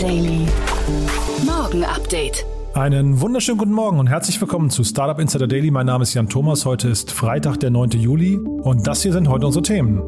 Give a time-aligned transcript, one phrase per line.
[0.00, 0.46] Daily.
[1.44, 2.46] Morgen Update.
[2.72, 5.70] Einen wunderschönen guten Morgen und herzlich willkommen zu Startup Insider Daily.
[5.70, 6.64] Mein Name ist Jan Thomas.
[6.64, 7.90] Heute ist Freitag, der 9.
[7.90, 10.00] Juli und das hier sind heute unsere Themen.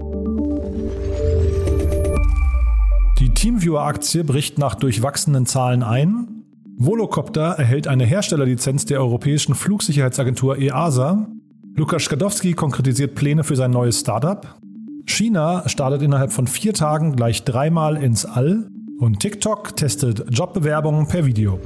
[3.18, 6.44] Die Teamviewer-Aktie bricht nach durchwachsenen Zahlen ein.
[6.78, 11.26] Volocopter erhält eine Herstellerlizenz der Europäischen Flugsicherheitsagentur EASA.
[11.74, 14.58] Lukas Skadowski konkretisiert Pläne für sein neues Startup.
[15.04, 18.70] China startet innerhalb von vier Tagen gleich dreimal ins All.
[18.98, 21.58] Und TikTok testet Jobbewerbungen per Video.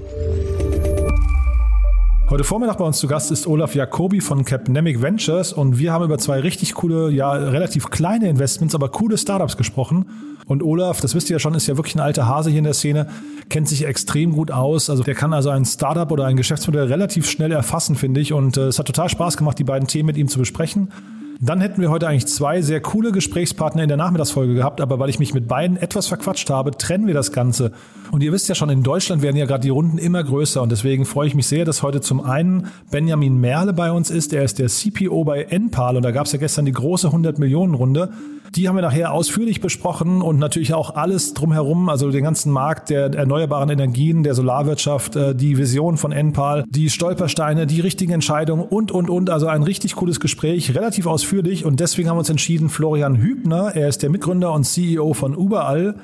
[2.29, 6.05] Heute Vormittag bei uns zu Gast ist Olaf Jacobi von Capnemic Ventures und wir haben
[6.05, 10.07] über zwei richtig coole, ja, relativ kleine Investments, aber coole Startups gesprochen.
[10.47, 12.65] Und Olaf, das wisst ihr ja schon, ist ja wirklich ein alter Hase hier in
[12.65, 13.09] der Szene,
[13.49, 14.91] kennt sich extrem gut aus.
[14.91, 18.33] Also der kann also ein Startup oder ein Geschäftsmodell relativ schnell erfassen, finde ich.
[18.33, 20.91] Und äh, es hat total Spaß gemacht, die beiden Themen mit ihm zu besprechen.
[21.40, 25.10] Dann hätten wir heute eigentlich zwei sehr coole Gesprächspartner in der Nachmittagsfolge gehabt, aber weil
[25.10, 27.73] ich mich mit beiden etwas verquatscht habe, trennen wir das Ganze.
[28.10, 30.73] Und ihr wisst ja schon, in Deutschland werden ja gerade die Runden immer größer und
[30.73, 34.32] deswegen freue ich mich sehr, dass heute zum einen Benjamin Merle bei uns ist.
[34.32, 37.38] Er ist der CPO bei Enpal und da gab es ja gestern die große 100
[37.38, 38.10] Millionen Runde.
[38.54, 42.90] Die haben wir nachher ausführlich besprochen und natürlich auch alles drumherum, also den ganzen Markt
[42.90, 48.64] der erneuerbaren Energien, der Solarwirtschaft, äh, die Vision von Enpal, die Stolpersteine, die richtigen Entscheidungen
[48.64, 49.30] und, und, und.
[49.30, 51.26] Also ein richtig cooles Gespräch, relativ ausführlich
[51.65, 55.35] und deswegen haben wir uns entschieden, Florian Hübner, er ist der Mitgründer und CEO von
[55.35, 55.95] Überall,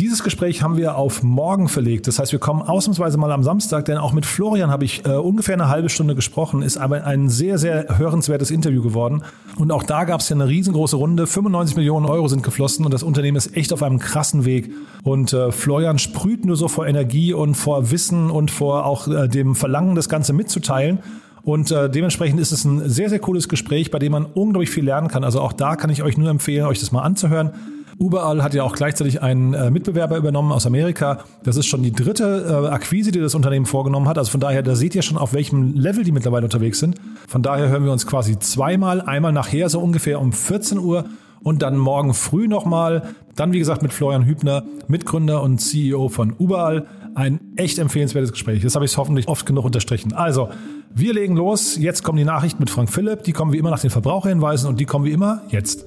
[0.00, 2.06] dieses Gespräch haben wir auf morgen verlegt.
[2.06, 5.10] Das heißt, wir kommen ausnahmsweise mal am Samstag, denn auch mit Florian habe ich äh,
[5.10, 6.62] ungefähr eine halbe Stunde gesprochen.
[6.62, 9.22] Ist aber ein sehr, sehr hörenswertes Interview geworden.
[9.56, 11.26] Und auch da gab es ja eine riesengroße Runde.
[11.26, 14.72] 95 Millionen Euro sind geflossen und das Unternehmen ist echt auf einem krassen Weg.
[15.02, 19.28] Und äh, Florian sprüht nur so vor Energie und vor Wissen und vor auch äh,
[19.28, 21.00] dem Verlangen, das Ganze mitzuteilen.
[21.42, 24.84] Und äh, dementsprechend ist es ein sehr, sehr cooles Gespräch, bei dem man unglaublich viel
[24.84, 25.24] lernen kann.
[25.24, 27.52] Also auch da kann ich euch nur empfehlen, euch das mal anzuhören.
[27.98, 31.18] Überall hat ja auch gleichzeitig einen äh, Mitbewerber übernommen aus Amerika.
[31.42, 34.16] Das ist schon die dritte äh, Akquise, die das Unternehmen vorgenommen hat.
[34.16, 36.96] Also von daher, da seht ihr schon, auf welchem Level die mittlerweile unterwegs sind.
[37.28, 41.04] Von daher hören wir uns quasi zweimal, einmal nachher so ungefähr um 14 Uhr
[41.42, 43.14] und dann morgen früh nochmal.
[43.36, 46.86] Dann, wie gesagt, mit Florian Hübner, Mitgründer und CEO von Überall.
[47.14, 48.62] Ein echt empfehlenswertes Gespräch.
[48.62, 50.12] Das habe ich hoffentlich oft genug unterstrichen.
[50.12, 50.48] Also,
[50.94, 51.76] wir legen los.
[51.76, 53.22] Jetzt kommen die Nachrichten mit Frank Philipp.
[53.24, 55.86] Die kommen wie immer nach den Verbraucherhinweisen und die kommen wie immer jetzt.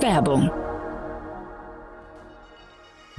[0.00, 0.50] Werbung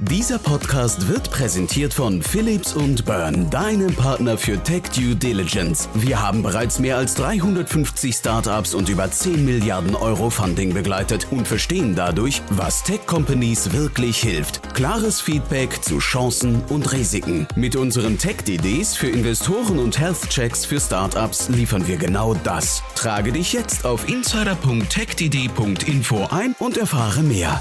[0.00, 5.88] dieser Podcast wird präsentiert von Philips und Burn, deinem Partner für Tech Due Diligence.
[5.94, 11.46] Wir haben bereits mehr als 350 Startups und über 10 Milliarden Euro Funding begleitet und
[11.46, 14.74] verstehen dadurch, was Tech Companies wirklich hilft.
[14.74, 17.46] Klares Feedback zu Chancen und Risiken.
[17.56, 22.82] Mit unseren Tech-DDs für Investoren und Health Checks für Startups liefern wir genau das.
[22.94, 27.60] Trage dich jetzt auf insider.techdd.info ein und erfahre mehr.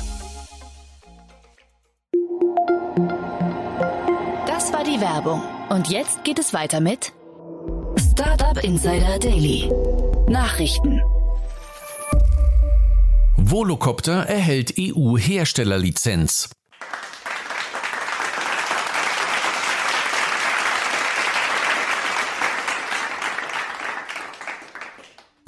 [5.02, 5.42] Werbung.
[5.70, 7.14] Und jetzt geht es weiter mit
[7.98, 9.72] Startup Insider Daily.
[10.28, 11.02] Nachrichten.
[13.38, 16.50] Volocopter erhält EU-Herstellerlizenz.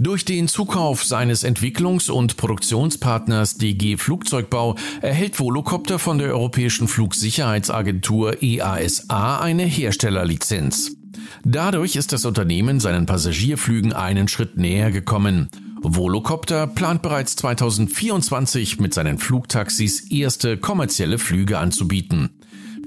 [0.03, 8.41] Durch den Zukauf seines Entwicklungs- und Produktionspartners DG Flugzeugbau erhält Volocopter von der Europäischen Flugsicherheitsagentur
[8.41, 10.97] EASA eine Herstellerlizenz.
[11.45, 15.49] Dadurch ist das Unternehmen seinen Passagierflügen einen Schritt näher gekommen.
[15.83, 22.40] Volocopter plant bereits 2024 mit seinen Flugtaxis erste kommerzielle Flüge anzubieten.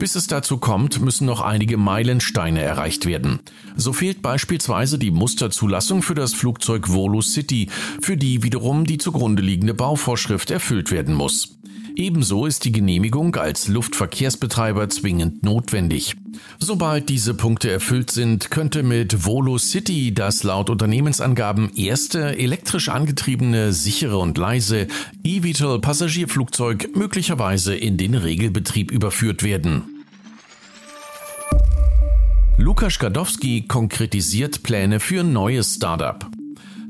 [0.05, 3.41] Bis es dazu kommt, müssen noch einige Meilensteine erreicht werden.
[3.75, 7.71] So fehlt beispielsweise die Musterzulassung für das Flugzeug Volo City,
[8.03, 11.57] für die wiederum die zugrunde liegende Bauvorschrift erfüllt werden muss.
[11.97, 16.17] Ebenso ist die Genehmigung als Luftverkehrsbetreiber zwingend notwendig.
[16.59, 23.73] Sobald diese Punkte erfüllt sind, könnte mit Volo City das laut Unternehmensangaben erste elektrisch angetriebene,
[23.73, 24.87] sichere und leise
[25.23, 29.94] eVTOL Passagierflugzeug möglicherweise in den Regelbetrieb überführt werden.
[32.57, 36.25] Lukas Gadowski konkretisiert Pläne für neues Startup.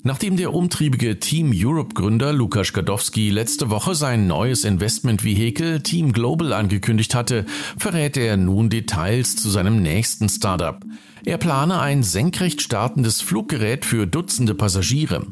[0.03, 6.53] Nachdem der umtriebige Team Europe Gründer Lukas Gadowski letzte Woche sein neues Investmentvehikel Team Global
[6.53, 7.47] angekündigt hatte,
[7.79, 10.85] verrät er nun Details zu seinem nächsten Startup.
[11.25, 15.27] Er plane ein senkrecht startendes Fluggerät für Dutzende Passagiere.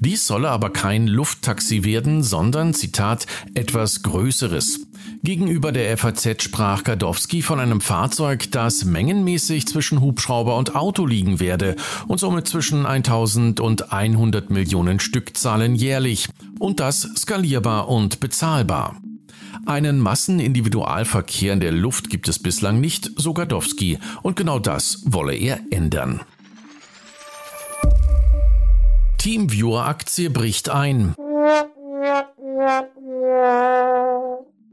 [0.00, 4.85] Dies solle aber kein Lufttaxi werden, sondern, Zitat, etwas Größeres.
[5.26, 11.40] Gegenüber der FAZ sprach Gadowski von einem Fahrzeug, das mengenmäßig zwischen Hubschrauber und Auto liegen
[11.40, 11.74] werde
[12.06, 16.28] und somit zwischen 1000 und 100 Millionen Stückzahlen jährlich
[16.60, 19.00] und das skalierbar und bezahlbar.
[19.66, 25.34] Einen Massenindividualverkehr in der Luft gibt es bislang nicht, so Gadowski, und genau das wolle
[25.34, 26.20] er ändern.
[29.18, 31.16] Teamviewer-Aktie bricht ein.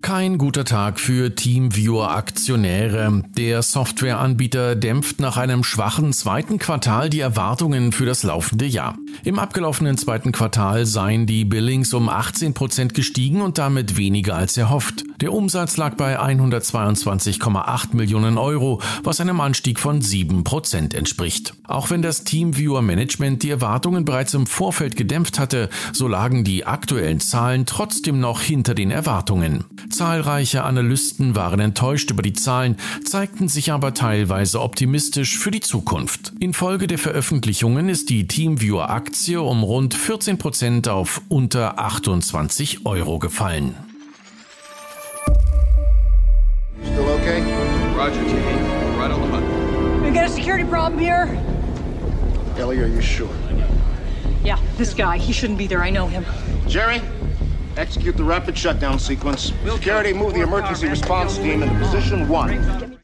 [0.03, 3.23] Kein guter Tag für TeamViewer-Aktionäre.
[3.37, 8.97] Der Softwareanbieter dämpft nach einem schwachen zweiten Quartal die Erwartungen für das laufende Jahr.
[9.23, 14.57] Im abgelaufenen zweiten Quartal seien die Billings um 18 Prozent gestiegen und damit weniger als
[14.57, 15.05] erhofft.
[15.21, 21.53] Der Umsatz lag bei 122,8 Millionen Euro, was einem Anstieg von 7 Prozent entspricht.
[21.67, 26.65] Auch wenn das TeamViewer Management die Erwartungen bereits im Vorfeld gedämpft hatte, so lagen die
[26.65, 29.65] aktuellen Zahlen trotzdem noch hinter den Erwartungen.
[29.89, 36.33] Zahlreiche Analysten waren enttäuscht über die Zahlen, zeigten sich aber teilweise optimistisch für die Zukunft.
[36.39, 43.19] Infolge der Veröffentlichungen ist die TeamViewer Aktie um rund 14 Prozent auf unter 28 Euro
[43.19, 43.75] gefallen.
[48.13, 48.97] Roger, Team.
[48.97, 50.03] Right on the hunt.
[50.03, 51.25] We got a security problem here.
[52.57, 53.29] Ellie, are you sure?
[54.43, 55.17] Yeah, this guy.
[55.17, 55.81] He shouldn't be there.
[55.81, 56.25] I know him.
[56.67, 57.01] Jerry,
[57.77, 59.53] execute the rapid shutdown sequence.
[59.65, 62.99] Security, move the emergency response team into position one.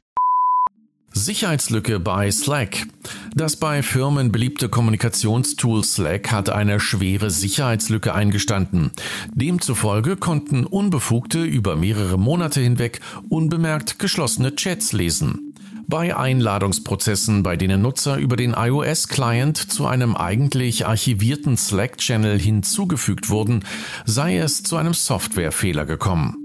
[1.25, 2.88] Sicherheitslücke bei Slack.
[3.36, 8.92] Das bei Firmen beliebte Kommunikationstool Slack hat eine schwere Sicherheitslücke eingestanden.
[9.33, 15.54] Demzufolge konnten Unbefugte über mehrere Monate hinweg unbemerkt geschlossene Chats lesen.
[15.88, 23.65] Bei Einladungsprozessen, bei denen Nutzer über den iOS-Client zu einem eigentlich archivierten Slack-Channel hinzugefügt wurden,
[24.06, 26.38] sei es zu einem Softwarefehler gekommen.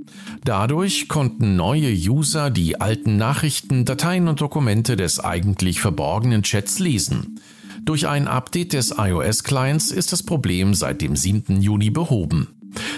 [0.45, 7.41] Dadurch konnten neue User die alten Nachrichten, Dateien und Dokumente des eigentlich verborgenen Chats lesen.
[7.83, 11.63] Durch ein Update des iOS-Clients ist das Problem seit dem 7.
[11.63, 12.49] Juni behoben.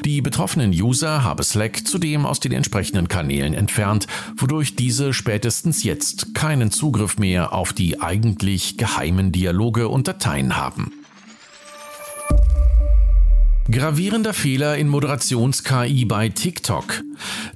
[0.04, 6.34] Die betroffenen User habe Slack zudem aus den entsprechenden Kanälen entfernt, wodurch diese spätestens jetzt
[6.34, 10.90] keinen Zugriff mehr auf die eigentlich geheimen Dialoge und Dateien haben.
[13.68, 17.02] Gravierender Fehler in Moderations-KI bei TikTok.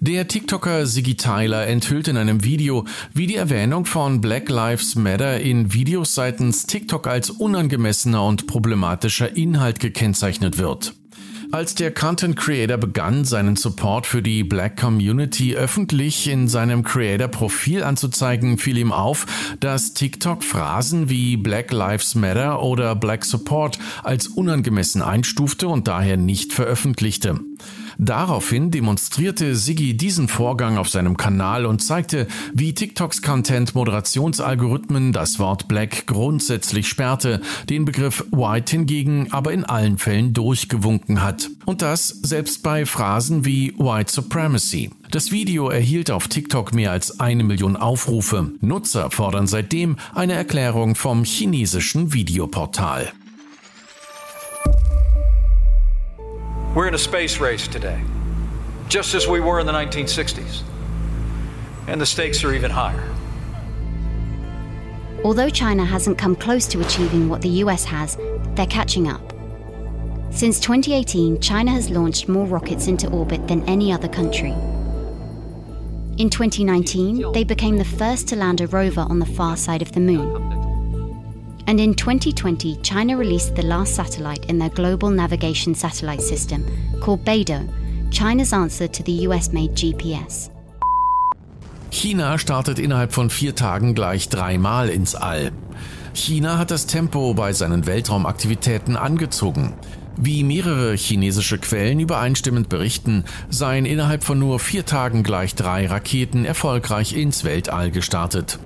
[0.00, 2.84] Der TikToker Siggy Tyler enthüllt in einem Video,
[3.14, 9.36] wie die Erwähnung von Black Lives Matter in Videos seitens TikTok als unangemessener und problematischer
[9.36, 10.94] Inhalt gekennzeichnet wird.
[11.52, 17.82] Als der Content Creator begann, seinen Support für die Black Community öffentlich in seinem Creator-Profil
[17.82, 19.26] anzuzeigen, fiel ihm auf,
[19.58, 26.16] dass TikTok Phrasen wie Black Lives Matter oder Black Support als unangemessen einstufte und daher
[26.16, 27.40] nicht veröffentlichte.
[28.02, 35.68] Daraufhin demonstrierte Siggi diesen Vorgang auf seinem Kanal und zeigte, wie TikToks Content-Moderationsalgorithmen das Wort
[35.68, 41.50] Black grundsätzlich sperrte, den Begriff White hingegen aber in allen Fällen durchgewunken hat.
[41.66, 44.90] Und das selbst bei Phrasen wie White Supremacy.
[45.10, 48.52] Das Video erhielt auf TikTok mehr als eine Million Aufrufe.
[48.62, 53.12] Nutzer fordern seitdem eine Erklärung vom chinesischen Videoportal.
[56.74, 58.00] We're in a space race today,
[58.88, 60.62] just as we were in the 1960s.
[61.88, 63.12] And the stakes are even higher.
[65.24, 68.16] Although China hasn't come close to achieving what the US has,
[68.54, 69.32] they're catching up.
[70.30, 74.52] Since 2018, China has launched more rockets into orbit than any other country.
[76.18, 79.90] In 2019, they became the first to land a rover on the far side of
[79.90, 80.49] the moon.
[81.66, 86.64] And in 2020, China released the last satellite in their global navigation satellite system,
[87.00, 87.68] called Beidou,
[88.10, 90.50] China's answer to the US made GPS.
[91.90, 95.52] China startet innerhalb von vier Tagen gleich dreimal ins All.
[96.14, 99.74] China hat das Tempo bei seinen Weltraumaktivitäten angezogen.
[100.16, 106.44] Wie mehrere chinesische Quellen übereinstimmend berichten, seien innerhalb von nur vier Tagen gleich drei Raketen
[106.44, 108.58] erfolgreich ins Weltall gestartet.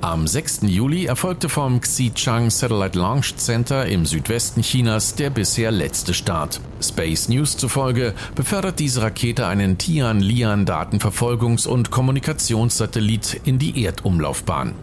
[0.00, 0.60] Am 6.
[0.62, 6.60] Juli erfolgte vom Xichang Satellite Launch Center im Südwesten Chinas der bisher letzte Start.
[6.80, 14.74] Space News zufolge befördert diese Rakete einen Tian-Lian Datenverfolgungs- und Kommunikationssatellit in die Erdumlaufbahn.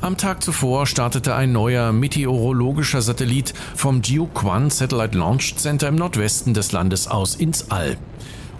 [0.00, 6.54] Am Tag zuvor startete ein neuer meteorologischer Satellit vom Jiuquan Satellite Launch Center im Nordwesten
[6.54, 7.96] des Landes aus ins All.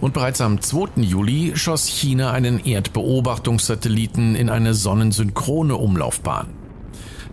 [0.05, 1.01] Und bereits am 2.
[1.01, 6.45] Juli schoss China einen Erdbeobachtungssatelliten in eine sonnensynchrone Umlaufbahn.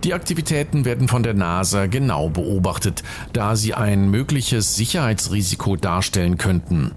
[0.05, 3.03] Die Aktivitäten werden von der NASA genau beobachtet,
[3.35, 6.93] da sie ein mögliches Sicherheitsrisiko darstellen könnten.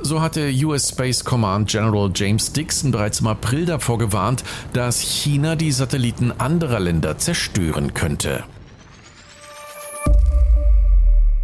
[0.00, 5.56] So hatte US Space Command General James Dixon bereits im April davor gewarnt, dass China
[5.56, 8.44] die Satelliten anderer Länder zerstören könnte.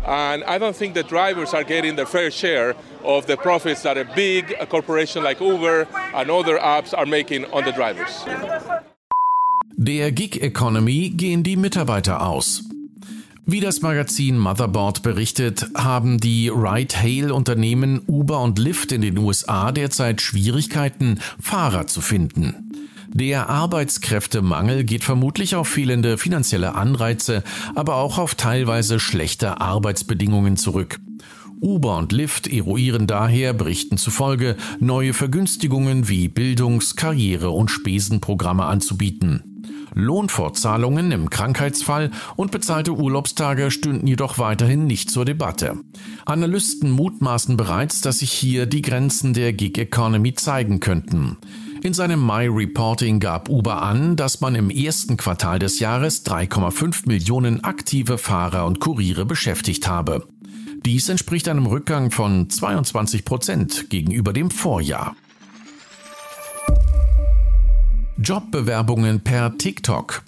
[0.06, 3.96] And I don't think the drivers are getting their fair share of the profits that
[3.96, 8.24] a big corporation like Uber and other apps are making on the drivers.
[9.76, 12.62] Der Gig Economy gehen die Mitarbeiter aus.
[13.46, 20.22] Wie das Magazin Motherboard berichtet, haben die Ride-Hail-Unternehmen Uber und Lyft in den USA derzeit
[20.22, 22.63] Schwierigkeiten, Fahrer zu finden.
[23.16, 27.44] Der Arbeitskräftemangel geht vermutlich auf fehlende finanzielle Anreize,
[27.76, 30.98] aber auch auf teilweise schlechte Arbeitsbedingungen zurück.
[31.60, 39.62] Uber und Lyft eruieren daher Berichten zufolge neue Vergünstigungen wie Bildungs-, Karriere- und Spesenprogramme anzubieten.
[39.94, 45.78] Lohnfortzahlungen im Krankheitsfall und bezahlte Urlaubstage stünden jedoch weiterhin nicht zur Debatte.
[46.26, 51.36] Analysten mutmaßen bereits, dass sich hier die Grenzen der Gig Economy zeigen könnten.
[51.84, 57.06] In seinem My Reporting gab Uber an, dass man im ersten Quartal des Jahres 3,5
[57.06, 60.26] Millionen aktive Fahrer und Kuriere beschäftigt habe.
[60.86, 65.14] Dies entspricht einem Rückgang von 22 Prozent gegenüber dem Vorjahr.
[68.16, 70.22] Jobbewerbungen per TikTok.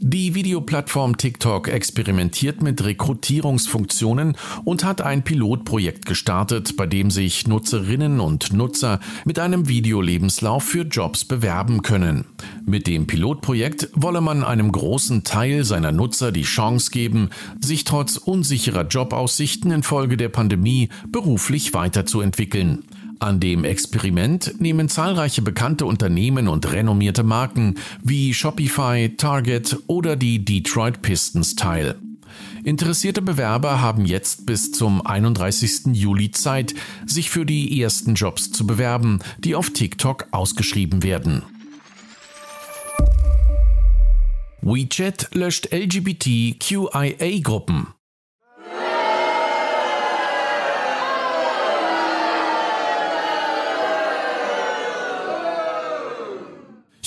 [0.00, 8.20] Die Videoplattform TikTok experimentiert mit Rekrutierungsfunktionen und hat ein Pilotprojekt gestartet, bei dem sich Nutzerinnen
[8.20, 12.24] und Nutzer mit einem Videolebenslauf für Jobs bewerben können.
[12.64, 18.16] Mit dem Pilotprojekt wolle man einem großen Teil seiner Nutzer die Chance geben, sich trotz
[18.16, 22.84] unsicherer Jobaussichten infolge der Pandemie beruflich weiterzuentwickeln.
[23.20, 30.42] An dem Experiment nehmen zahlreiche bekannte Unternehmen und renommierte Marken wie Shopify, Target oder die
[30.42, 31.96] Detroit Pistons teil.
[32.64, 35.88] Interessierte Bewerber haben jetzt bis zum 31.
[35.92, 36.72] Juli Zeit,
[37.04, 41.42] sich für die ersten Jobs zu bewerben, die auf TikTok ausgeschrieben werden.
[44.62, 47.88] WeChat löscht LGBTQIA-Gruppen.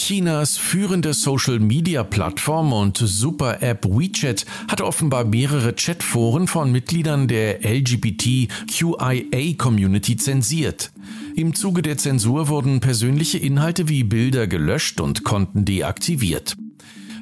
[0.06, 10.92] Chinas führende Social-Media-Plattform und Super-App WeChat hat offenbar mehrere Chatforen von Mitgliedern der LGBTQIA-Community zensiert.
[11.38, 16.58] Im Zuge der Zensur wurden persönliche Inhalte wie Bilder gelöscht und Konten deaktiviert.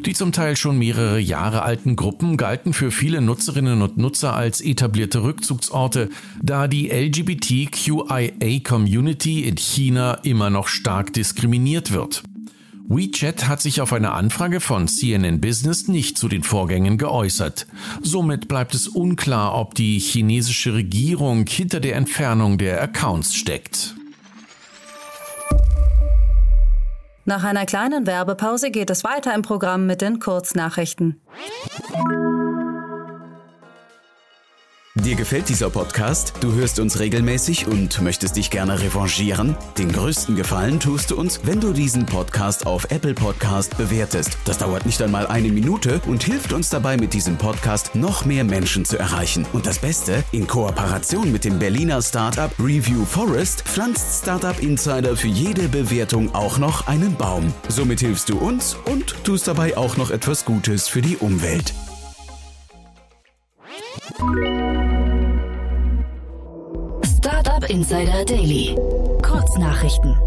[0.04, 4.60] Die zum Teil schon mehrere Jahre alten Gruppen galten für viele Nutzerinnen und Nutzer als
[4.60, 6.10] etablierte Rückzugsorte,
[6.42, 12.24] da die LGBTQIA-Community in China immer noch stark diskriminiert wird.
[12.88, 17.68] WeChat hat sich auf eine Anfrage von CNN Business nicht zu den Vorgängen geäußert.
[18.02, 23.96] Somit bleibt es unklar, ob die chinesische Regierung hinter der Entfernung der Accounts steckt.
[27.24, 31.22] Nach einer kleinen Werbepause geht es weiter im Programm mit den Kurznachrichten.
[34.96, 36.34] Dir gefällt dieser Podcast?
[36.42, 39.56] Du hörst uns regelmäßig und möchtest dich gerne revanchieren?
[39.78, 44.38] Den größten Gefallen tust du uns, wenn du diesen Podcast auf Apple Podcast bewertest.
[44.44, 48.44] Das dauert nicht einmal eine Minute und hilft uns dabei, mit diesem Podcast noch mehr
[48.44, 49.46] Menschen zu erreichen.
[49.54, 55.30] Und das Beste, in Kooperation mit dem Berliner Startup Review Forest pflanzt Startup Insider für
[55.30, 57.54] jede Bewertung auch noch einen Baum.
[57.70, 61.74] Somit hilfst du uns und tust dabei auch noch etwas Gutes für die Umwelt.
[67.72, 68.76] Insider Daily.
[69.22, 70.18] Kurznachrichten.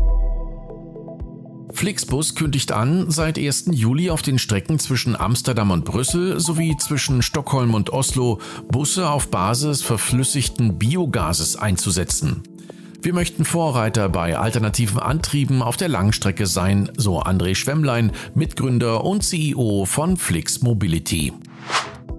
[1.75, 3.67] Flixbus kündigt an, seit 1.
[3.71, 9.29] Juli auf den Strecken zwischen Amsterdam und Brüssel sowie zwischen Stockholm und Oslo Busse auf
[9.29, 12.45] Basis verflüssigten Biogases einzusetzen.
[13.03, 19.23] Wir möchten Vorreiter bei alternativen Antrieben auf der Langstrecke sein, so André Schwemmlein, Mitgründer und
[19.23, 21.35] CEO von Flix Mobility.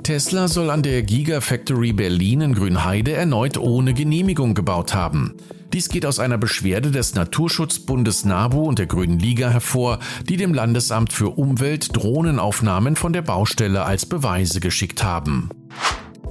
[0.05, 5.33] Tesla soll an der Gigafactory Berlin in Grünheide erneut ohne Genehmigung gebaut haben.
[5.73, 9.97] Dies geht aus einer Beschwerde des Naturschutzbundes NABU und der Grünen Liga hervor,
[10.29, 15.49] die dem Landesamt für Umwelt Drohnenaufnahmen von der Baustelle als Beweise geschickt haben.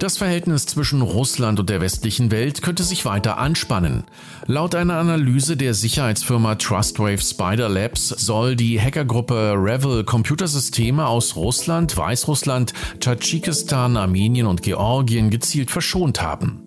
[0.05, 4.05] Das Verhältnis zwischen Russland und der westlichen Welt könnte sich weiter anspannen.
[4.45, 11.97] Laut einer Analyse der Sicherheitsfirma Trustwave Spider Labs soll die Hackergruppe Revel Computersysteme aus Russland,
[11.97, 16.61] Weißrussland, Tadschikistan, Armenien und Georgien gezielt verschont haben.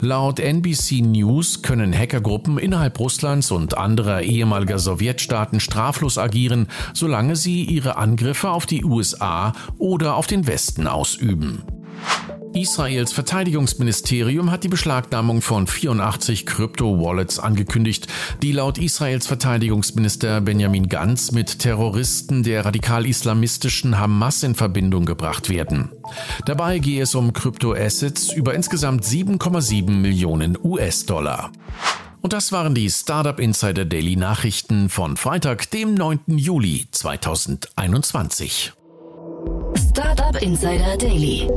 [0.00, 7.62] Laut NBC News können Hackergruppen innerhalb Russlands und anderer ehemaliger Sowjetstaaten straflos agieren, solange sie
[7.62, 11.62] ihre Angriffe auf die USA oder auf den Westen ausüben.
[12.52, 18.08] Israels Verteidigungsministerium hat die Beschlagnahmung von 84 Krypto-Wallets angekündigt,
[18.42, 25.90] die laut Israels Verteidigungsminister Benjamin Gantz mit Terroristen der radikal-islamistischen Hamas in Verbindung gebracht werden.
[26.44, 31.52] Dabei gehe es um Krypto-Assets über insgesamt 7,7 Millionen US-Dollar.
[32.20, 36.20] Und das waren die Startup Insider Daily Nachrichten von Freitag, dem 9.
[36.26, 38.72] Juli 2021.
[39.76, 41.48] Startup Insider Daily.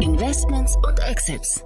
[0.00, 1.64] Investments und Exits.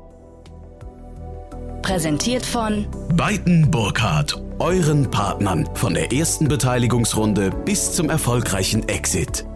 [1.82, 9.46] Präsentiert von Beiten Burkhardt, euren Partnern von der ersten Beteiligungsrunde bis zum erfolgreichen Exit.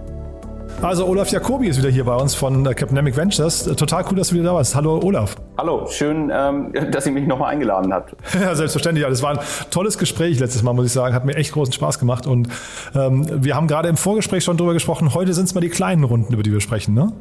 [0.81, 3.67] Also Olaf Jacobi ist wieder hier bei uns von äh, Capnemic Ventures.
[3.67, 4.75] Äh, total cool, dass du wieder da bist.
[4.75, 5.37] Hallo Olaf.
[5.59, 8.17] Hallo, schön, ähm, dass ihr mich nochmal eingeladen habt.
[8.35, 9.07] ja, selbstverständlich.
[9.07, 9.39] Das war ein
[9.71, 11.15] tolles Gespräch letztes Mal, muss ich sagen.
[11.15, 12.27] Hat mir echt großen Spaß gemacht.
[12.27, 12.49] Und
[12.95, 15.15] ähm, wir haben gerade im Vorgespräch schon drüber gesprochen.
[15.15, 17.13] Heute sind es mal die kleinen Runden, über die wir sprechen, ne?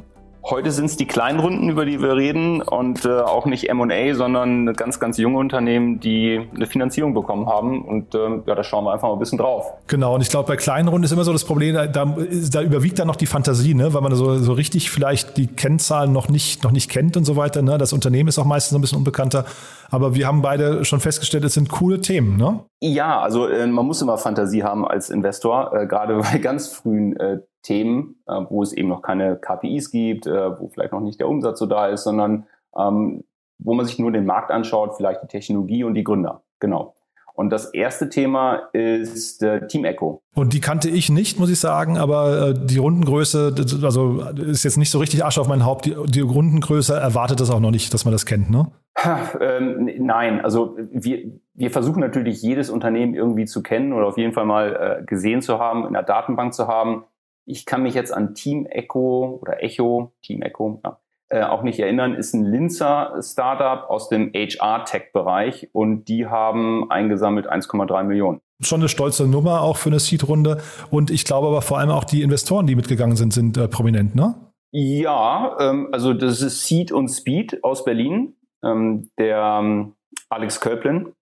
[0.44, 4.16] Heute sind es die kleinen Runden, über die wir reden und äh, auch nicht M&A,
[4.16, 8.86] sondern ganz, ganz junge Unternehmen, die eine Finanzierung bekommen haben und äh, ja, da schauen
[8.86, 9.74] wir einfach mal ein bisschen drauf.
[9.88, 12.98] Genau und ich glaube, bei kleinen Runden ist immer so das Problem, da, da überwiegt
[12.98, 13.94] dann noch die Fantasie, ne?
[13.94, 17.36] weil man so, so richtig vielleicht die Kennzahlen noch nicht, noch nicht kennt und so
[17.36, 17.62] weiter.
[17.62, 17.78] Ne?
[17.78, 19.46] Das Unternehmen ist auch meistens ein bisschen unbekannter.
[19.90, 22.62] Aber wir haben beide schon festgestellt, es sind coole Themen, ne?
[22.82, 27.16] Ja, also äh, man muss immer Fantasie haben als Investor, äh, gerade bei ganz frühen
[27.18, 31.20] äh, Themen, äh, wo es eben noch keine KPIs gibt, äh, wo vielleicht noch nicht
[31.20, 32.46] der Umsatz so da ist, sondern
[32.78, 33.24] ähm,
[33.60, 36.44] wo man sich nur den Markt anschaut, vielleicht die Technologie und die Gründer.
[36.60, 36.96] Genau.
[37.34, 40.22] Und das erste Thema ist äh, Team Echo.
[40.36, 44.78] Und die kannte ich nicht, muss ich sagen, aber äh, die Rundengröße, also ist jetzt
[44.78, 45.86] nicht so richtig Asche auf mein Haupt.
[45.86, 48.68] Die, die Rundengröße erwartet das auch noch nicht, dass man das kennt, ne?
[48.98, 54.18] Ha, ähm, nein, also wir, wir versuchen natürlich jedes Unternehmen irgendwie zu kennen oder auf
[54.18, 57.06] jeden Fall mal äh, gesehen zu haben, in der Datenbank zu haben.
[57.46, 61.00] Ich kann mich jetzt an Team Echo oder Echo, Team Echo, ja,
[61.32, 67.50] äh, auch nicht erinnern, ist ein Linzer Startup aus dem HR-Tech-Bereich und die haben eingesammelt
[67.50, 68.42] 1,3 Millionen.
[68.60, 72.04] Schon eine stolze Nummer auch für eine Seed-Runde und ich glaube aber vor allem auch
[72.04, 74.36] die Investoren, die mitgegangen sind, sind äh, prominent, ne?
[74.72, 78.36] Ja, ähm, also das ist Seed und Speed aus Berlin.
[78.64, 79.94] Ähm, der ähm,
[80.30, 81.14] Alex Köplin,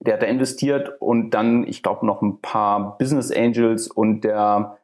[0.00, 4.78] der hat da investiert und dann, ich glaube, noch ein paar Business Angels und der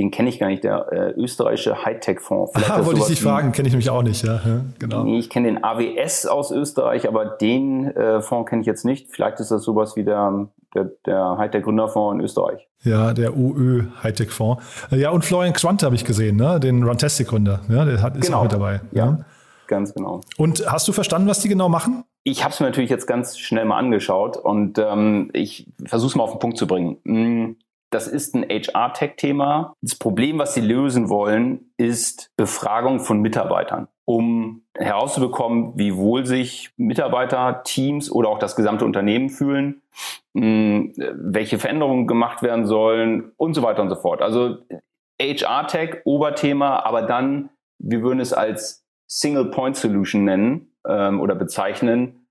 [0.00, 2.52] den kenne ich gar nicht, der äh, österreichische Hightech-Fonds.
[2.70, 4.40] Ah, wollte ich dich fragen, kenne ich nämlich auch nicht, ja.
[4.46, 5.04] ja genau.
[5.04, 9.10] Nee, ich kenne den AWS aus Österreich, aber den äh, Fonds kenne ich jetzt nicht.
[9.10, 12.66] Vielleicht ist das sowas wie der, der, der Hightech-Gründerfonds in Österreich.
[12.82, 14.64] Ja, der UÖ Hightech-Fonds.
[14.90, 16.58] Ja, und Florian Quante habe ich gesehen, ne?
[16.58, 17.60] den Runtastic-Gründer.
[17.68, 18.38] Ja, der hat, ist genau.
[18.38, 18.80] auch mit dabei.
[18.92, 19.18] Ja, ja,
[19.66, 20.22] ganz genau.
[20.38, 22.04] Und hast du verstanden, was die genau machen?
[22.24, 26.16] Ich habe es mir natürlich jetzt ganz schnell mal angeschaut und ähm, ich versuche es
[26.16, 26.96] mal auf den Punkt zu bringen.
[27.04, 27.56] Hm,
[27.90, 29.74] das ist ein HR-Tech-Thema.
[29.82, 36.70] Das Problem, was sie lösen wollen, ist Befragung von Mitarbeitern, um herauszubekommen, wie wohl sich
[36.76, 39.82] Mitarbeiter, Teams oder auch das gesamte Unternehmen fühlen,
[40.36, 44.22] hm, welche Veränderungen gemacht werden sollen und so weiter und so fort.
[44.22, 44.58] Also
[45.20, 52.26] HR-Tech, Oberthema, aber dann, wir würden es als Single-Point-Solution nennen ähm, oder bezeichnen.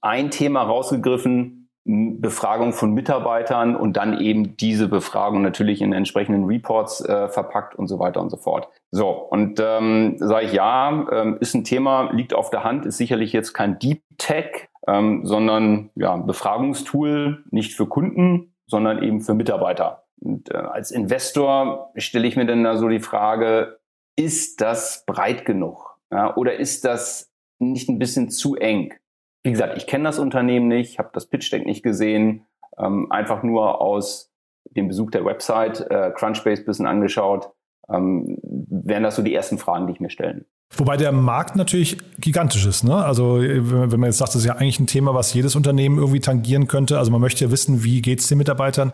[0.00, 7.00] Ein Thema rausgegriffen, Befragung von Mitarbeitern und dann eben diese Befragung natürlich in entsprechenden Reports
[7.00, 8.68] äh, verpackt und so weiter und so fort.
[8.90, 12.98] So, und ähm, sage ich ja, ähm, ist ein Thema, liegt auf der Hand, ist
[12.98, 19.34] sicherlich jetzt kein Deep Tech, ähm, sondern ja, Befragungstool nicht für Kunden, sondern eben für
[19.34, 20.04] Mitarbeiter.
[20.20, 23.80] Und äh, als Investor stelle ich mir dann da so die Frage,
[24.16, 25.98] ist das breit genug?
[26.12, 28.92] Ja, oder ist das nicht ein bisschen zu eng?
[29.42, 32.46] Wie gesagt, ich kenne das Unternehmen nicht, habe das Pitch Deck nicht gesehen,
[32.78, 34.32] ähm, einfach nur aus
[34.76, 37.50] dem Besuch der Website äh, Crunchbase bisschen angeschaut.
[37.88, 40.44] Ähm, wären das so die ersten Fragen, die ich mir stellen.
[40.76, 42.84] Wobei der Markt natürlich gigantisch ist.
[42.84, 42.94] Ne?
[42.94, 46.20] Also wenn man jetzt sagt, das ist ja eigentlich ein Thema, was jedes Unternehmen irgendwie
[46.20, 46.98] tangieren könnte.
[46.98, 48.92] Also man möchte ja wissen, wie geht es den Mitarbeitern.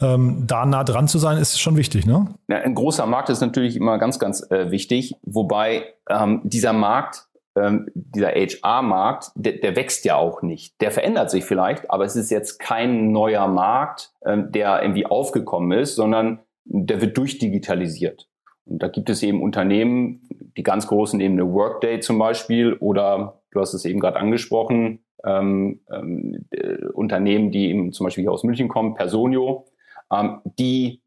[0.00, 2.06] Ähm, da nah dran zu sein, ist schon wichtig.
[2.06, 2.28] Ne?
[2.48, 5.16] Ja, ein großer Markt ist natürlich immer ganz, ganz äh, wichtig.
[5.22, 7.27] Wobei ähm, dieser Markt
[7.60, 10.80] ähm, dieser HR-Markt, der, der, wächst ja auch nicht.
[10.80, 15.78] Der verändert sich vielleicht, aber es ist jetzt kein neuer Markt, ähm, der irgendwie aufgekommen
[15.78, 18.28] ist, sondern der wird durchdigitalisiert.
[18.66, 23.40] Und da gibt es eben Unternehmen, die ganz großen eben eine Workday zum Beispiel oder
[23.50, 28.32] du hast es eben gerade angesprochen, ähm, ähm, äh, Unternehmen, die eben zum Beispiel hier
[28.32, 29.66] aus München kommen, Personio,
[30.12, 31.02] ähm, die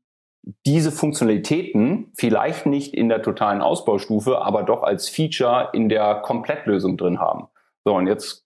[0.66, 6.98] diese Funktionalitäten vielleicht nicht in der totalen Ausbaustufe, aber doch als Feature in der Komplettlösung
[6.98, 7.48] drin haben.
[7.84, 8.46] So, und jetzt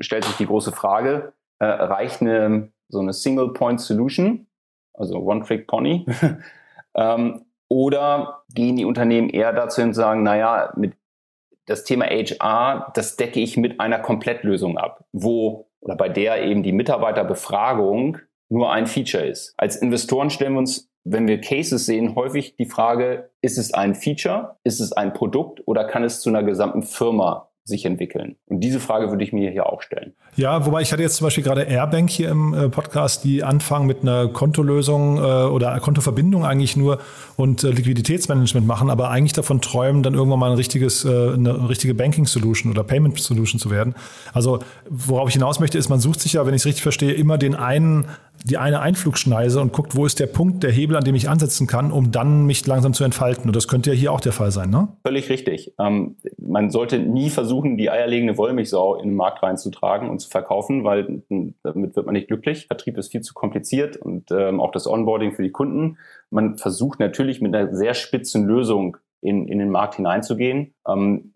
[0.00, 4.46] stellt sich die große Frage, äh, reicht eine, so eine Single-Point-Solution,
[4.94, 6.06] also One-Trick-Pony,
[6.94, 10.94] ähm, oder gehen die Unternehmen eher dazu und sagen, naja, mit
[11.66, 16.62] das Thema HR, das decke ich mit einer Komplettlösung ab, wo oder bei der eben
[16.62, 19.54] die Mitarbeiterbefragung nur ein Feature ist.
[19.56, 23.94] Als Investoren stellen wir uns, wenn wir Cases sehen, häufig die Frage, ist es ein
[23.94, 28.34] Feature, ist es ein Produkt oder kann es zu einer gesamten Firma sich entwickeln?
[28.46, 30.14] Und diese Frage würde ich mir hier auch stellen.
[30.34, 33.86] Ja, wobei ich hatte jetzt zum Beispiel gerade Airbank hier im äh, Podcast, die anfangen
[33.86, 36.98] mit einer Kontolösung äh, oder Kontoverbindung eigentlich nur
[37.36, 41.94] und äh, Liquiditätsmanagement machen, aber eigentlich davon träumen, dann irgendwann mal ein richtiges, eine richtige
[41.94, 43.94] Banking-Solution oder Payment-Solution zu werden.
[44.32, 47.12] Also worauf ich hinaus möchte, ist, man sucht sich ja, wenn ich es richtig verstehe,
[47.12, 48.06] immer den einen
[48.44, 51.66] die eine Einflugschneise und guckt, wo ist der Punkt, der Hebel, an dem ich ansetzen
[51.66, 53.46] kann, um dann mich langsam zu entfalten.
[53.46, 54.88] Und das könnte ja hier auch der Fall sein, ne?
[55.04, 55.74] Völlig richtig.
[55.78, 60.84] Ähm, man sollte nie versuchen, die eierlegende Wollmilchsau in den Markt reinzutragen und zu verkaufen,
[60.84, 61.22] weil
[61.62, 62.66] damit wird man nicht glücklich.
[62.66, 65.98] Vertrieb ist viel zu kompliziert und ähm, auch das Onboarding für die Kunden.
[66.30, 70.74] Man versucht natürlich mit einer sehr spitzen Lösung in, in den Markt hineinzugehen.
[70.86, 71.32] Ähm,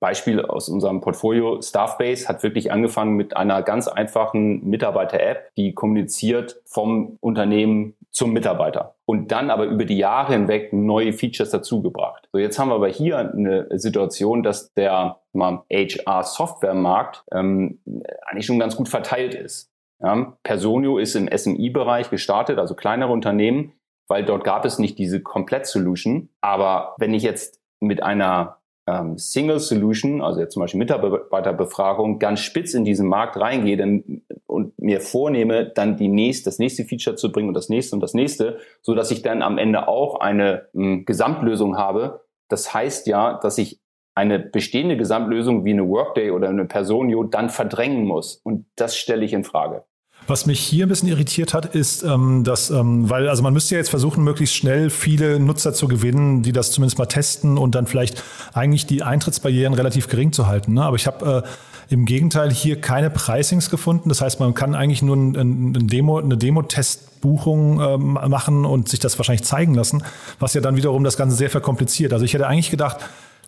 [0.00, 6.60] Beispiel aus unserem Portfolio, Staffbase hat wirklich angefangen mit einer ganz einfachen Mitarbeiter-App, die kommuniziert
[6.64, 12.28] vom Unternehmen zum Mitarbeiter und dann aber über die Jahre hinweg neue Features dazugebracht.
[12.32, 17.80] So, jetzt haben wir aber hier eine Situation, dass der HR-Software-Markt ähm,
[18.26, 19.70] eigentlich schon ganz gut verteilt ist.
[20.02, 23.74] Ja, Personio ist im SMI-Bereich gestartet, also kleinere Unternehmen,
[24.08, 26.30] weil dort gab es nicht diese Komplett-Solution.
[26.40, 28.59] Aber wenn ich jetzt mit einer
[28.90, 34.22] ähm, Single Solution, also jetzt zum Beispiel Mitarbeiterbefragung, ganz spitz in diesen Markt reingehe dann,
[34.46, 38.00] und mir vornehme, dann die nächste, das nächste Feature zu bringen und das nächste und
[38.00, 42.24] das nächste, so dass ich dann am Ende auch eine ähm, Gesamtlösung habe.
[42.48, 43.80] Das heißt ja, dass ich
[44.14, 48.40] eine bestehende Gesamtlösung wie eine Workday oder eine Personio dann verdrängen muss.
[48.42, 49.84] Und das stelle ich in Frage.
[50.30, 53.74] Was mich hier ein bisschen irritiert hat, ist, ähm, dass, ähm, weil, also man müsste
[53.74, 57.74] ja jetzt versuchen, möglichst schnell viele Nutzer zu gewinnen, die das zumindest mal testen und
[57.74, 58.22] dann vielleicht
[58.54, 60.74] eigentlich die Eintrittsbarrieren relativ gering zu halten.
[60.74, 60.84] Ne?
[60.84, 61.42] Aber ich habe
[61.88, 64.08] äh, im Gegenteil hier keine Pricings gefunden.
[64.08, 69.00] Das heißt, man kann eigentlich nur ein, ein Demo, eine Demo-Testbuchung äh, machen und sich
[69.00, 70.04] das wahrscheinlich zeigen lassen,
[70.38, 72.12] was ja dann wiederum das Ganze sehr verkompliziert.
[72.12, 72.98] Also ich hätte eigentlich gedacht,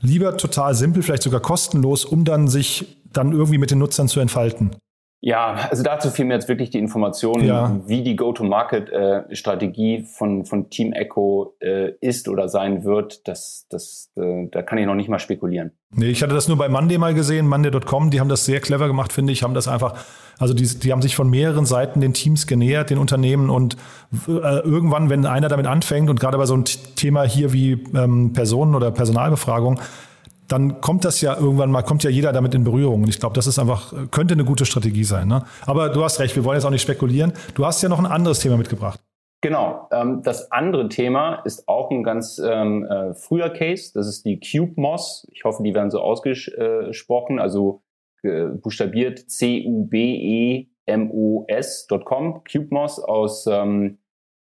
[0.00, 4.18] lieber total simpel, vielleicht sogar kostenlos, um dann sich dann irgendwie mit den Nutzern zu
[4.18, 4.72] entfalten.
[5.24, 7.80] Ja, also dazu fehlen mir jetzt wirklich die Informationen, ja.
[7.87, 13.28] wie die Go-to-Market-Strategie äh, von, von Team Echo äh, ist oder sein wird.
[13.28, 15.70] Das, das, äh, da kann ich noch nicht mal spekulieren.
[15.94, 18.88] Nee, ich hatte das nur bei Monday mal gesehen, Monday.com, die haben das sehr clever
[18.88, 19.94] gemacht, finde ich, haben das einfach,
[20.40, 23.76] also die, die haben sich von mehreren Seiten den Teams genähert, den Unternehmen und
[24.26, 28.32] äh, irgendwann, wenn einer damit anfängt und gerade bei so einem Thema hier wie ähm,
[28.32, 29.78] Personen- oder Personalbefragung,
[30.52, 33.02] dann kommt das ja irgendwann mal, kommt ja jeder damit in Berührung.
[33.02, 35.26] Und ich glaube, das ist einfach, könnte eine gute Strategie sein.
[35.26, 35.44] Ne?
[35.66, 37.32] Aber du hast recht, wir wollen jetzt auch nicht spekulieren.
[37.54, 39.00] Du hast ja noch ein anderes Thema mitgebracht.
[39.40, 39.88] Genau.
[39.90, 43.92] Ähm, das andere Thema ist auch ein ganz ähm, äh, früher Case.
[43.94, 45.26] Das ist die CubeMOS.
[45.32, 47.82] Ich hoffe, die werden so ausgesprochen, also
[48.22, 49.94] äh, buchstabiert C-U-B-E-M-O-S.com.
[52.44, 53.98] CubeMOS aus ähm,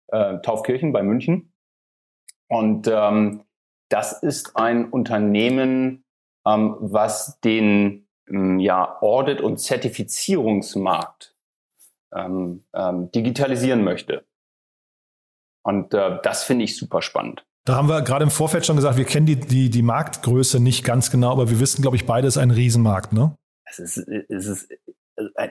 [0.09, 1.53] äh, Taufkirchen bei München.
[2.49, 3.43] Und ähm,
[3.89, 6.05] das ist ein Unternehmen,
[6.47, 11.35] ähm, was den ähm, ja, Audit- und Zertifizierungsmarkt
[12.15, 14.25] ähm, ähm, digitalisieren möchte.
[15.63, 17.45] Und äh, das finde ich super spannend.
[17.65, 20.85] Da haben wir gerade im Vorfeld schon gesagt, wir kennen die, die, die Marktgröße nicht
[20.85, 23.37] ganz genau, aber wir wissen, glaube ich, beide ist ein Riesenmarkt, ne?
[23.67, 24.73] Es ist, es ist
[25.35, 25.51] ein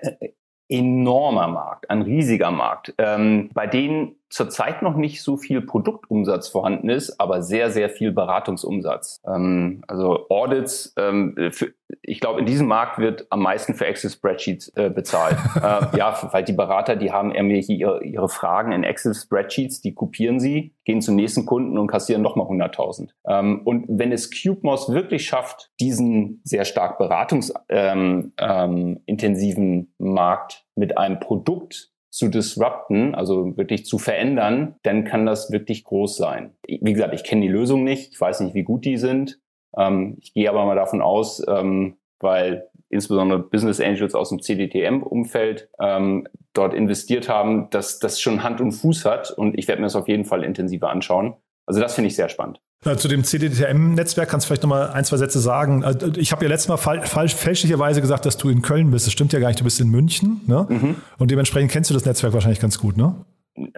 [0.67, 6.90] enormer Markt, ein riesiger Markt, ähm, bei denen zurzeit noch nicht so viel Produktumsatz vorhanden
[6.90, 9.22] ist, aber sehr, sehr viel Beratungsumsatz.
[9.26, 14.74] Ähm, also Audits, ähm, für, ich glaube, in diesem Markt wird am meisten für Excel-Spreadsheets
[14.76, 15.38] äh, bezahlt.
[15.56, 20.40] äh, ja, weil die Berater, die haben irgendwelche ihre, ihre Fragen in Excel-Spreadsheets, die kopieren
[20.40, 23.10] sie, gehen zum nächsten Kunden und kassieren nochmal 100.000.
[23.28, 30.98] Ähm, und wenn es CubeMOS wirklich schafft, diesen sehr stark beratungsintensiven ähm, ähm, Markt mit
[30.98, 36.56] einem Produkt zu disrupten, also wirklich zu verändern, dann kann das wirklich groß sein.
[36.68, 39.40] Wie gesagt, ich kenne die Lösung nicht, ich weiß nicht, wie gut die sind.
[39.78, 45.70] Ähm, ich gehe aber mal davon aus, ähm, weil insbesondere Business Angels aus dem CDTM-Umfeld
[45.80, 49.86] ähm, dort investiert haben, dass das schon Hand und Fuß hat und ich werde mir
[49.86, 51.36] das auf jeden Fall intensiver anschauen.
[51.68, 52.60] Also das finde ich sehr spannend.
[52.84, 55.84] Zu dem CDTM-Netzwerk kannst du vielleicht noch mal ein, zwei Sätze sagen.
[55.84, 59.08] Also, ich habe ja letztes Mal falsch, fälschlicherweise gesagt, dass du in Köln bist.
[59.08, 59.60] Das stimmt ja gar nicht.
[59.60, 60.42] Du bist in München.
[60.46, 60.68] Ne?
[60.70, 60.96] Mhm.
[61.18, 63.16] Und dementsprechend kennst du das Netzwerk wahrscheinlich ganz gut, ne?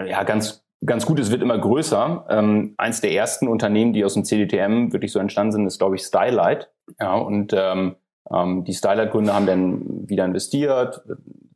[0.05, 1.17] Ja, ganz, ganz gut.
[1.19, 2.25] Es wird immer größer.
[2.29, 5.95] Ähm, eins der ersten Unternehmen, die aus dem CDTM wirklich so entstanden sind, ist, glaube
[5.95, 6.69] ich, Stylight.
[6.99, 7.95] Ja, und ähm,
[8.31, 11.01] ähm, die Stylight-Gründer haben dann wieder investiert,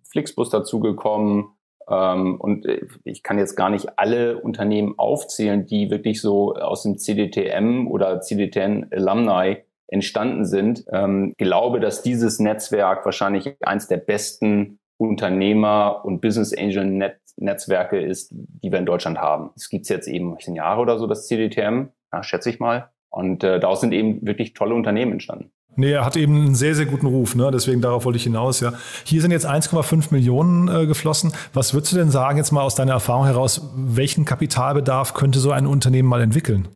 [0.10, 1.50] Flixbus dazugekommen,
[1.88, 6.98] und äh, ich kann jetzt gar nicht alle Unternehmen aufzählen, die wirklich so aus dem
[6.98, 14.80] CDTM oder CDTN Alumni entstanden sind, ähm, glaube, dass dieses Netzwerk wahrscheinlich eins der besten
[14.98, 19.52] Unternehmer- und Business Angel -Net Netzwerke ist, die wir in Deutschland haben.
[19.56, 22.92] Es gibt jetzt eben 10 Jahre oder so, das CDTM, ja, schätze ich mal.
[23.10, 25.52] Und äh, daraus sind eben wirklich tolle Unternehmen entstanden.
[25.76, 27.50] Nee, er hat eben einen sehr, sehr guten Ruf, ne?
[27.52, 28.60] deswegen darauf wollte ich hinaus.
[28.60, 28.74] Ja.
[29.06, 31.34] Hier sind jetzt 1,5 Millionen äh, geflossen.
[31.54, 35.52] Was würdest du denn sagen, jetzt mal aus deiner Erfahrung heraus, welchen Kapitalbedarf könnte so
[35.52, 36.68] ein Unternehmen mal entwickeln?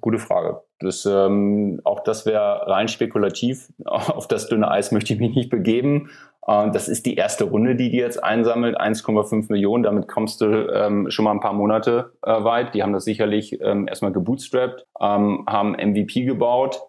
[0.00, 0.60] Gute Frage.
[0.78, 3.72] Das, ähm, auch das wäre rein spekulativ.
[3.84, 6.10] Auf das dünne Eis möchte ich mich nicht begeben.
[6.46, 9.82] Ähm, das ist die erste Runde, die die jetzt einsammelt, 1,5 Millionen.
[9.82, 12.74] Damit kommst du ähm, schon mal ein paar Monate äh, weit.
[12.74, 16.80] Die haben das sicherlich ähm, erstmal gebootstrapped, ähm, haben MVP gebaut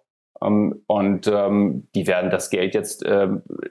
[0.44, 3.30] und ähm, die werden das Geld jetzt äh,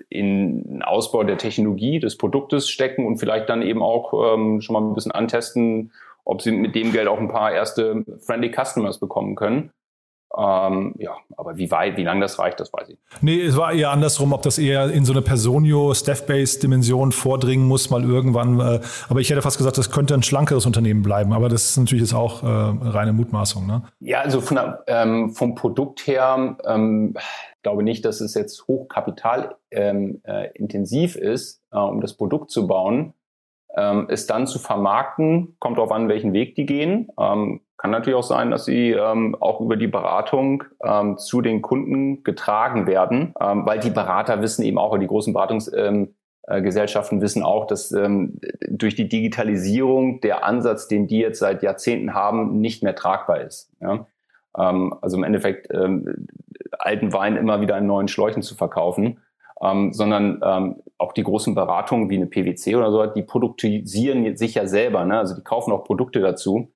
[0.08, 4.74] in den Ausbau der Technologie, des Produktes stecken und vielleicht dann eben auch ähm, schon
[4.74, 5.92] mal ein bisschen antesten,
[6.24, 9.70] ob sie mit dem Geld auch ein paar erste Friendly Customers bekommen können.
[10.36, 12.98] Ähm, ja, aber wie weit, wie lang das reicht, das weiß ich.
[13.20, 17.90] Nee, es war eher andersrum, ob das eher in so eine Personio, Staff-Based-Dimension vordringen muss,
[17.90, 18.60] mal irgendwann.
[18.60, 21.32] Äh, aber ich hätte fast gesagt, das könnte ein schlankeres Unternehmen bleiben.
[21.32, 23.66] Aber das ist natürlich jetzt auch äh, reine Mutmaßung.
[23.66, 23.82] Ne?
[24.00, 27.14] Ja, also von der, ähm, vom Produkt her ähm,
[27.62, 32.66] glaube nicht, dass es jetzt hochkapitalintensiv ähm, äh, intensiv ist, äh, um das Produkt zu
[32.66, 33.14] bauen.
[33.74, 37.08] Ähm, es dann zu vermarkten, kommt darauf an, welchen Weg die gehen.
[37.18, 41.62] Ähm, kann natürlich auch sein, dass sie ähm, auch über die Beratung ähm, zu den
[41.62, 47.20] Kunden getragen werden, ähm, weil die Berater wissen eben auch, oder die großen Beratungsgesellschaften ähm,
[47.20, 52.14] äh, wissen auch, dass ähm, durch die Digitalisierung der Ansatz, den die jetzt seit Jahrzehnten
[52.14, 53.72] haben, nicht mehr tragbar ist.
[53.80, 54.06] Ja?
[54.56, 59.18] Ähm, also im Endeffekt alten Wein immer wieder in neuen Schläuchen zu verkaufen.
[59.62, 64.54] Ähm, sondern ähm, auch die großen Beratungen wie eine PwC oder so, die produktisieren sich
[64.54, 65.18] ja selber, ne?
[65.18, 66.68] also die kaufen auch Produkte dazu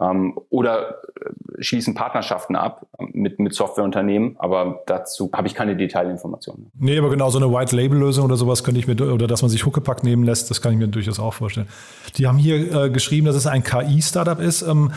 [0.00, 6.70] ähm, oder äh, schließen Partnerschaften ab mit, mit Softwareunternehmen, aber dazu habe ich keine Detailinformationen.
[6.78, 9.64] Nee, aber genau so eine White-Label-Lösung oder sowas könnte ich mir, oder dass man sich
[9.64, 11.68] Huckepack nehmen lässt, das kann ich mir durchaus auch vorstellen.
[12.16, 14.62] Die haben hier äh, geschrieben, dass es ein KI-Startup ist.
[14.62, 14.92] Ähm,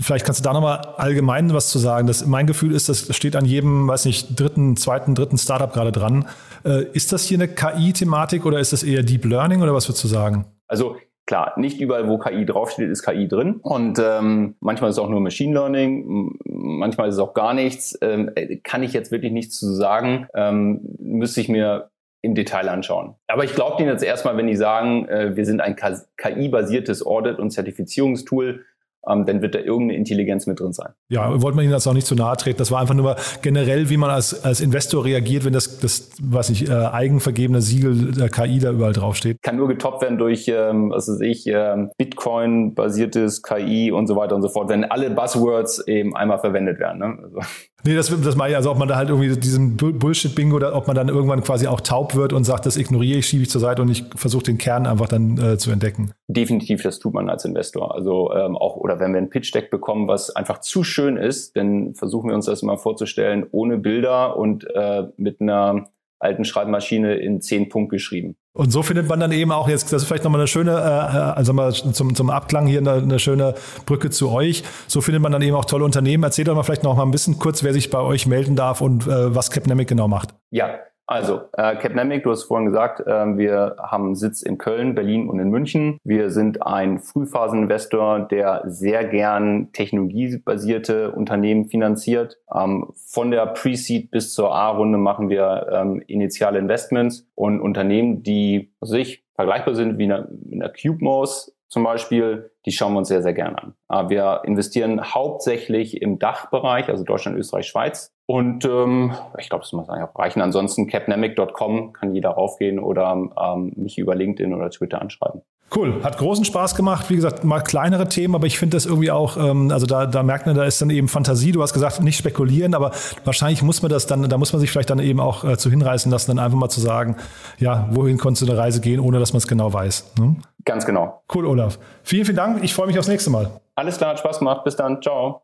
[0.00, 2.06] vielleicht kannst du da nochmal allgemein was zu sagen.
[2.06, 5.92] Das, mein Gefühl ist, das steht an jedem, weiß nicht, dritten, zweiten, dritten Startup gerade
[5.92, 6.26] dran.
[6.66, 10.04] Äh, ist das hier eine KI-Thematik oder ist das eher Deep Learning oder was würdest
[10.04, 10.44] du sagen?
[10.68, 13.58] Also Klar, nicht überall, wo KI draufsteht, ist KI drin.
[13.60, 17.98] Und ähm, manchmal ist es auch nur Machine Learning, manchmal ist es auch gar nichts.
[18.00, 18.30] Ähm,
[18.62, 20.28] kann ich jetzt wirklich nichts zu sagen.
[20.34, 21.90] Ähm, müsste ich mir
[22.22, 23.16] im Detail anschauen.
[23.26, 27.40] Aber ich glaube denen jetzt erstmal, wenn die sagen, äh, wir sind ein KI-basiertes Audit-
[27.40, 28.64] und Zertifizierungstool,
[29.08, 30.90] ähm, dann wird da irgendeine Intelligenz mit drin sein.
[31.08, 32.58] Ja, wollte man Ihnen das auch nicht zu nahe treten.
[32.58, 36.50] Das war einfach nur generell, wie man als, als Investor reagiert, wenn das, das was
[36.50, 39.42] ich, äh, eigenvergebene Siegel der KI da überall draufsteht.
[39.42, 44.34] Kann nur getoppt werden durch, ähm, was weiß ich, ähm, Bitcoin-basiertes KI und so weiter
[44.34, 46.98] und so fort, wenn alle Buzzwords eben einmal verwendet werden.
[46.98, 47.18] Ne?
[47.22, 47.40] Also.
[47.84, 50.86] Nee, das, das meine ich, also ob man da halt irgendwie diesen Bullshit-Bingo oder ob
[50.86, 53.60] man dann irgendwann quasi auch taub wird und sagt, das ignoriere ich, schiebe ich zur
[53.60, 56.12] Seite und ich versuche den Kern einfach dann äh, zu entdecken.
[56.26, 57.94] Definitiv, das tut man als Investor.
[57.94, 61.94] Also ähm, auch, oder wenn wir ein Pitch-Deck bekommen, was einfach zu schön ist, dann
[61.94, 67.40] versuchen wir uns das immer vorzustellen, ohne Bilder und äh, mit einer alten Schreibmaschine in
[67.40, 68.36] zehn Punkt geschrieben.
[68.56, 70.74] Und so findet man dann eben auch jetzt, das ist vielleicht nochmal eine schöne, äh,
[70.74, 74.64] also mal zum, zum Abklang hier eine, eine, schöne Brücke zu euch.
[74.86, 76.24] So findet man dann eben auch tolle Unternehmen.
[76.24, 78.80] Erzählt doch mal vielleicht noch mal ein bisschen kurz, wer sich bei euch melden darf
[78.80, 80.30] und äh, was Capnemic genau macht.
[80.50, 80.70] Ja,
[81.08, 85.38] also, äh, Capnamic, du hast vorhin gesagt, äh, wir haben Sitz in Köln, Berlin und
[85.38, 86.00] in München.
[86.02, 92.38] Wir sind ein Frühphaseninvestor, der sehr gern technologiebasierte Unternehmen finanziert.
[92.52, 98.72] Ähm, von der Pre-Seed bis zur A-Runde machen wir ähm, initiale Investments und Unternehmen, die
[98.80, 103.34] sich vergleichbar sind wie eine, eine CubeMOS zum Beispiel, die schauen wir uns sehr, sehr
[103.34, 103.74] gerne an.
[103.88, 108.12] Äh, wir investieren hauptsächlich im Dachbereich, also Deutschland, Österreich, Schweiz.
[108.26, 110.40] Und ähm, ich glaube, das muss eigentlich auch reichen.
[110.40, 115.42] Ansonsten capnamic.com kann jeder raufgehen oder ähm, mich über LinkedIn oder Twitter anschreiben.
[115.74, 117.10] Cool, hat großen Spaß gemacht.
[117.10, 120.22] Wie gesagt, mal kleinere Themen, aber ich finde das irgendwie auch, ähm, also da, da
[120.22, 121.50] merkt man, da ist dann eben Fantasie.
[121.50, 122.92] Du hast gesagt, nicht spekulieren, aber
[123.24, 125.68] wahrscheinlich muss man das dann, da muss man sich vielleicht dann eben auch äh, zu
[125.68, 127.16] hinreißen lassen, dann einfach mal zu sagen,
[127.58, 130.12] ja, wohin konntest du eine Reise gehen, ohne dass man es genau weiß.
[130.20, 130.36] Ne?
[130.64, 131.22] Ganz genau.
[131.34, 131.78] Cool, Olaf.
[132.04, 132.62] Vielen, vielen Dank.
[132.62, 133.50] Ich freue mich aufs nächste Mal.
[133.74, 134.62] Alles klar, hat Spaß gemacht.
[134.64, 135.02] Bis dann.
[135.02, 135.42] Ciao.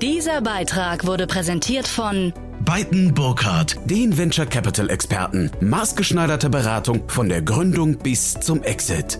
[0.00, 5.50] Dieser Beitrag wurde präsentiert von Beiten Burkhardt, den Venture Capital Experten.
[5.60, 9.18] Maßgeschneiderte Beratung von der Gründung bis zum Exit.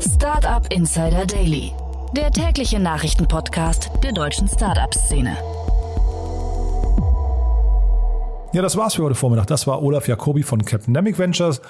[0.00, 1.72] Startup Insider Daily,
[2.16, 5.36] der tägliche Nachrichtenpodcast der deutschen Startup-Szene.
[8.52, 9.46] Ja, das war's für heute Vormittag.
[9.46, 11.60] Das war Olaf Jacobi von Capnamic Ventures.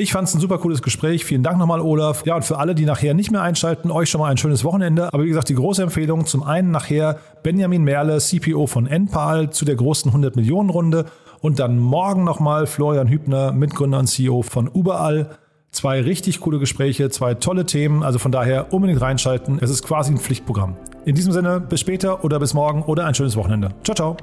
[0.00, 1.26] Ich fand es ein super cooles Gespräch.
[1.26, 2.24] Vielen Dank nochmal, Olaf.
[2.24, 5.12] Ja, und für alle, die nachher nicht mehr einschalten, euch schon mal ein schönes Wochenende.
[5.12, 9.66] Aber wie gesagt, die große Empfehlung zum einen nachher Benjamin Merle, CPO von Enpal zu
[9.66, 11.04] der großen 100 Millionen Runde
[11.42, 15.36] und dann morgen nochmal Florian Hübner, Mitgründer und CEO von Überall.
[15.70, 18.02] Zwei richtig coole Gespräche, zwei tolle Themen.
[18.02, 19.58] Also von daher unbedingt reinschalten.
[19.60, 20.76] Es ist quasi ein Pflichtprogramm.
[21.04, 23.68] In diesem Sinne, bis später oder bis morgen oder ein schönes Wochenende.
[23.84, 24.16] Ciao, ciao.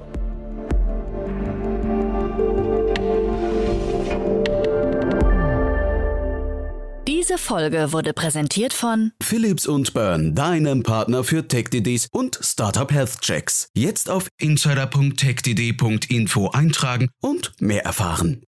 [7.28, 13.20] Diese Folge wurde präsentiert von Philips und Burn, deinem Partner für TechDDs und Startup Health
[13.20, 13.68] Checks.
[13.76, 18.47] Jetzt auf insider.techdd.info eintragen und mehr erfahren.